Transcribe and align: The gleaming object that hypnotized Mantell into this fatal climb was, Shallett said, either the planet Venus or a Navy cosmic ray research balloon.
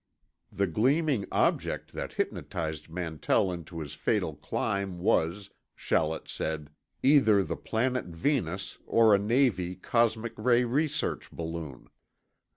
The 0.51 0.65
gleaming 0.65 1.27
object 1.31 1.93
that 1.93 2.13
hypnotized 2.13 2.89
Mantell 2.89 3.51
into 3.51 3.83
this 3.83 3.93
fatal 3.93 4.33
climb 4.35 4.97
was, 4.97 5.51
Shallett 5.75 6.27
said, 6.27 6.71
either 7.03 7.43
the 7.43 7.55
planet 7.55 8.05
Venus 8.05 8.79
or 8.87 9.13
a 9.13 9.19
Navy 9.19 9.75
cosmic 9.75 10.33
ray 10.39 10.63
research 10.65 11.29
balloon. 11.29 11.87